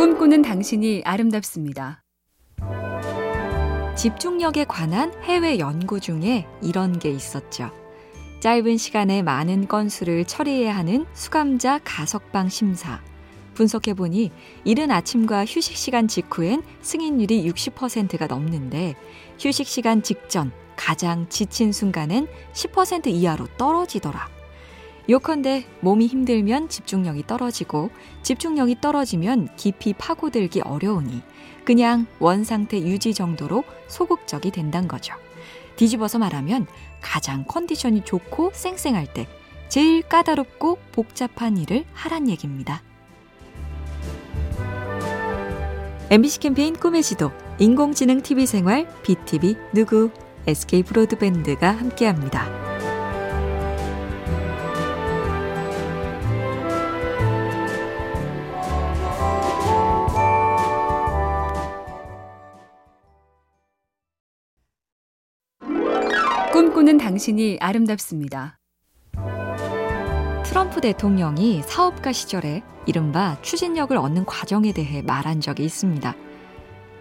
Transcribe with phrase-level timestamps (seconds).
[0.00, 2.02] 꿈꾸는 당신이 아름답습니다.
[3.94, 7.70] 집중력에 관한 해외 연구 중에 이런 게 있었죠.
[8.40, 13.02] 짧은 시간에 많은 건수를 처리해야 하는 수감자 가석방 심사.
[13.52, 14.32] 분석해보니
[14.64, 18.94] 이른 아침과 휴식 시간 직후엔 승인율이 60%가 넘는데
[19.38, 24.39] 휴식 시간 직전 가장 지친 순간엔 10% 이하로 떨어지더라.
[25.08, 27.90] 요컨대 몸이 힘들면 집중력이 떨어지고
[28.22, 31.22] 집중력이 떨어지면 깊이 파고들기 어려우니
[31.64, 35.14] 그냥 원상태 유지 정도로 소극적이 된단 거죠.
[35.76, 36.66] 뒤집어서 말하면
[37.00, 39.26] 가장 컨디션이 좋고 쌩쌩할 때
[39.68, 42.82] 제일 까다롭고 복잡한 일을 하란 얘기입니다.
[46.10, 47.30] MBC 캠페인 꿈의 지도,
[47.60, 50.10] 인공지능 TV 생활, BTV 누구,
[50.46, 52.69] SK 브로드밴드가 함께합니다.
[67.10, 68.60] 당신이 아름답습니다.
[70.44, 76.14] 트럼프 대통령이 사업가 시절에 이른바 추진력을 얻는 과정에 대해 말한 적이 있습니다.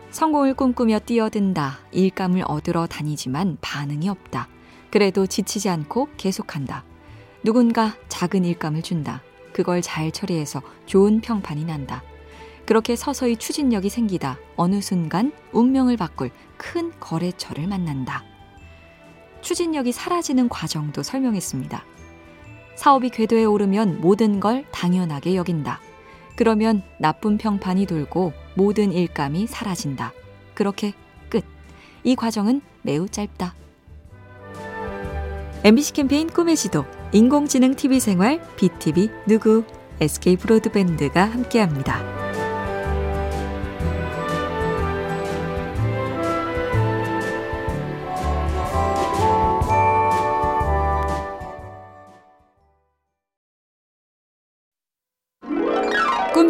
[0.10, 4.48] 성공을 꿈꾸며 뛰어든다, 일감을 얻으러 다니지만 반응이 없다.
[4.90, 6.84] 그래도 지치지 않고 계속한다.
[7.44, 9.22] 누군가 작은 일감을 준다.
[9.54, 12.02] 그걸 잘 처리해서 좋은 평판이 난다.
[12.66, 18.24] 그렇게 서서히 추진력이 생기다 어느 순간 운명을 바꿀 큰 거래처를 만난다.
[19.42, 21.84] 추진력이 사라지는 과정도 설명했습니다.
[22.76, 25.82] 사업이 궤도에 오르면 모든 걸 당연하게 여긴다.
[26.36, 30.14] 그러면 나쁜 평판이 돌고 모든 일감이 사라진다.
[30.54, 30.94] 그렇게
[31.30, 31.44] 끝.
[32.04, 33.54] 이 과정은 매우 짧다.
[35.66, 39.66] MBC 캠페인 꿈의 지도, 인공지능 TV 생활, BTV 누구,
[40.00, 42.29] SK 브로드밴드가 함께합니다.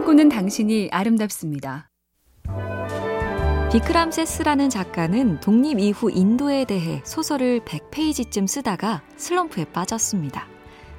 [0.09, 1.91] 꿈꾸는 당신이 아름답습니다.
[3.71, 10.47] 비크람 세스라는 작가는 독립 이후 인도에 대해 소설을 100페이지쯤 쓰다가 슬럼프에 빠졌습니다.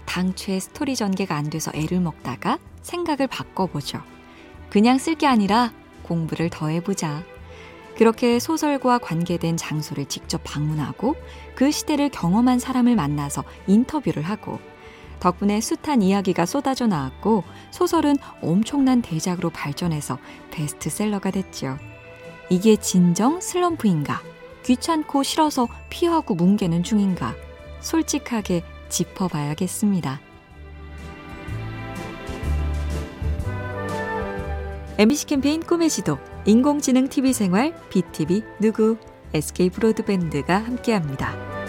[0.06, 4.00] 당최 스토리 전개가 안 돼서 애를 먹다가 생각을 바꿔보죠.
[4.69, 5.72] 그냥 쓸 게 아니라
[6.04, 7.25] 공부를 더 해보자.
[7.97, 11.16] 그렇게 소설과 관계된 장소를 직접 방문하고
[11.56, 14.60] 그 시대를 경험한 사람을 만나서 인터뷰를 하고
[15.20, 20.19] 덕분에 숱한 이야기가 쏟아져 나왔고 소설은 엄청난 대작으로 발전해서
[20.50, 21.78] 베스트셀러가 됐죠.
[22.48, 24.22] 이게 진정 슬럼프인가?
[24.64, 27.34] 귀찮고 싫어서 피하고 뭉개는 중인가?
[27.80, 30.20] 솔직하게 짚어봐야겠습니다.
[34.98, 38.98] MBC 캠페인 꿈의 지도, 인공지능 TV 생활, BTV 누구,
[39.32, 41.59] SK 브로드밴드가 함께합니다.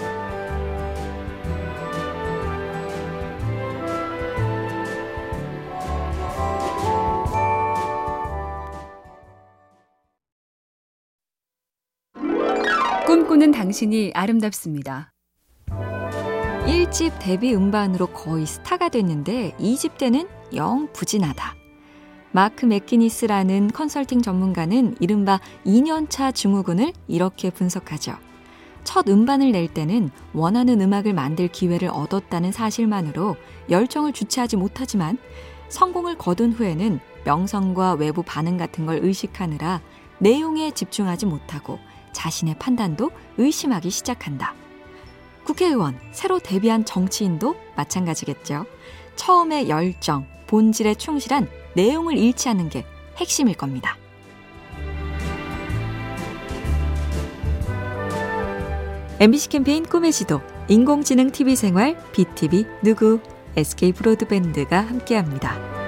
[13.32, 15.14] 꿈꾸는 당신이 아름답습니다.
[16.66, 21.56] 1집 데뷔 음반으로 거의 스타가 됐는데 2집 때는 영 부진하다.
[22.34, 28.18] 마크 맥기니스라는 컨설팅 전문가는 이른바 2년차 증후군을 이렇게 분석하죠.
[28.84, 33.38] 첫 음반을 낼 때는 원하는 음악을 만들 기회를 얻었다는 사실만으로
[33.70, 35.18] 열정을 주체하지 못하지만
[35.70, 39.80] 성공을 거둔 후에는 명성과 외부 반응 같은 걸 의식하느라
[40.20, 41.80] 내용에 집중하지 못하고
[42.14, 44.54] 자신의 판단도 의심하기 시작한다.
[45.44, 48.66] 국회의원, 새로 데뷔한 정치인도 마찬가지겠죠.
[49.16, 52.86] 처음에 열정, 본질에 충실한 내용을 잃지 않는 게
[53.18, 53.98] 핵심일 겁니다.
[59.20, 63.20] MBC 캠페인 꿈의 지도, 인공지능 TV 생활, BTV 누구,
[63.56, 65.81] SK 브로드밴드가 함께합니다.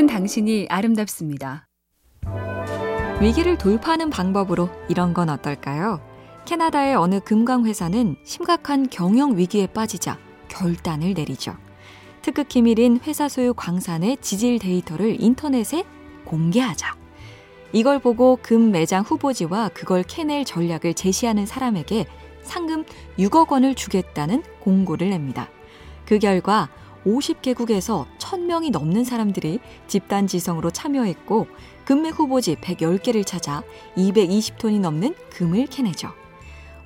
[0.00, 1.66] 꿈꾸는 당신이 아름답습니다.
[3.20, 6.00] 위기를 돌파하는 방법으로 이런 건 어떨까요?
[6.46, 10.18] 캐나다의 어느 금광회사는 심각한 경영 위기에 빠지자
[10.48, 11.54] 결단을 내리죠.
[12.22, 15.84] 특급 기밀인 회사 소유 광산의 지질 데이터를 인터넷에
[16.24, 16.96] 공개하자.
[17.72, 22.06] 이걸 보고 금 매장 후보지와 그걸 캐낼 전략을 제시하는 사람에게
[22.42, 22.84] 상금
[23.18, 25.50] 6억 원을 주겠다는 공고를 냅니다.
[26.06, 26.70] 그 결과
[27.06, 31.46] 50개국에서 1000명이 넘는 사람들이 집단 지성으로 참여했고
[31.84, 33.62] 금맥 후보지 110개를 찾아
[33.96, 36.12] 220톤이 넘는 금을 캐내죠.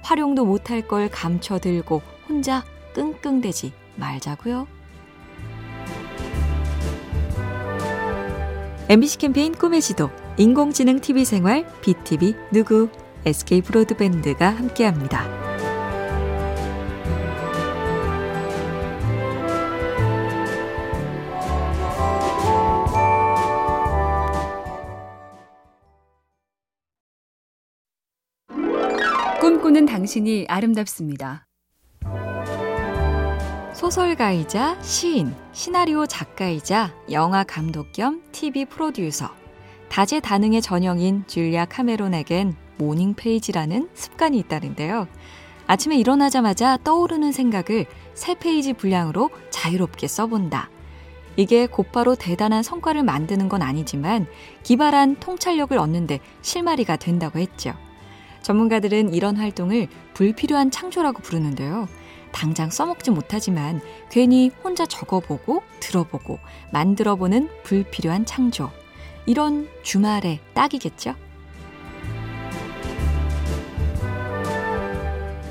[0.03, 2.65] 활용도 못할 걸 감춰 들고 혼자
[2.95, 4.67] 끙끙대지 말자고요.
[8.89, 12.91] MBC 캠페인 꿈의 지도 인공지능 TV 생활 BTV 누구
[13.25, 15.44] SK 브로드밴드가 함께합니다.
[29.45, 31.47] 꿈꾸는 당신이 아름답습니다.
[33.75, 39.29] 소설가이자 시인, 시나리오 작가이자 영화 감독 겸 TV 프로듀서,
[39.91, 45.09] 다재다능의 전형인 줄리아 카메론에겐 morning page라는 습관이 있다는데요.
[45.67, 50.71] 아침에 일어나자마자 떠오르는 생각을 세 페이지 분량으로 자유롭게 써본다.
[51.37, 54.27] 이게 곧바로 대단한 성과를 만드는 건 아니지만
[54.63, 57.75] 기발한 통찰력을 얻는데 실마리가 된다고 했죠.
[58.45, 61.89] 전문가들은 이런 활동을 불필요한 창조라고 부르는데요.
[62.31, 63.81] 당장 써먹지 못하지만
[64.11, 66.39] 괜히 혼자 적어보고 들어보고
[66.71, 68.71] 만들어보는 불필요한 창조.
[69.27, 71.15] 이런 주말에 딱이겠죠?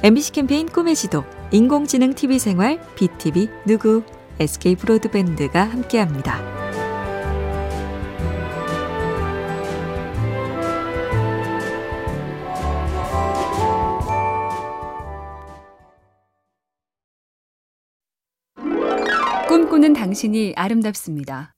[0.04, 4.04] MBC 캠페인 꿈의 지도, 인공지능 TV 생활, BTV 누구,
[4.40, 6.63] SK 브로드밴드가 함께합니다.
[19.84, 21.54] 꿈꾸는 당신이 아름답습니다.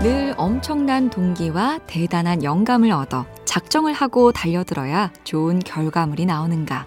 [0.00, 6.86] 늘 엄청난 동기와 대단한 영감을 얻어 작정을 하고 달려들어야 좋은 결과물이 나오는가.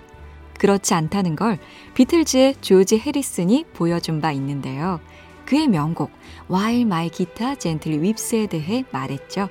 [0.59, 1.57] 그렇지 않다는 걸
[1.95, 4.99] 비틀즈의 조지 해리슨이 보여준 바 있는데요.
[5.45, 6.11] 그의 명곡
[6.51, 9.49] While My Guitar Gently Weeps에 대해 말했죠.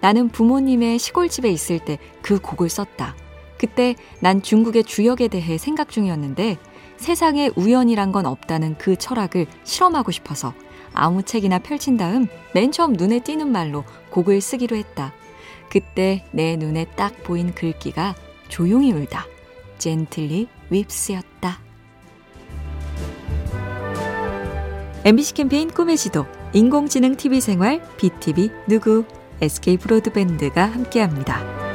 [0.00, 3.16] 나는 부모님의 시골집에 있을 때 그 곡을 썼다.
[3.58, 6.58] 그때 난 중국의 주역에 대해 생각 중이었는데
[6.96, 10.54] 세상에 우연이란 건 없다는 그 철학을 실험하고 싶어서
[10.92, 15.12] 아무 책이나 펼친 다음 맨 처음 눈에 띄는 말로 곡을 쓰기로 했다.
[15.68, 18.14] 그때 내 눈에 딱 보인 글귀가
[18.48, 19.26] 조용히 울다.
[19.78, 21.56] 젠틀리 윕스였다.
[25.04, 29.04] MBC 캠페인 꿈의 지도, 인공지능 TV 생활, BTV 누구,
[29.40, 31.65] SK 브로드밴드가 함께합니다.